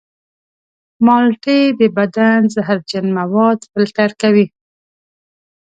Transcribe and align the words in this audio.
مالټې 1.05 1.59
د 1.79 1.81
بدن 1.97 2.39
زهرجن 2.53 3.05
مواد 3.19 3.59
فلتر 3.71 4.09
کوي. 4.21 4.45